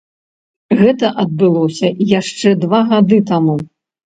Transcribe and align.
Гэта 0.79 1.11
адбылося 1.23 1.87
яшчэ 2.19 2.55
два 2.65 2.81
гады 2.91 3.21
таму. 3.35 3.55